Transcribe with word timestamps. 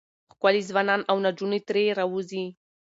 ښکلي 0.33 0.61
ځوانان 0.69 1.01
او 1.09 1.17
نجونې 1.25 1.59
ترې 1.67 1.83
راوځي. 1.99 2.43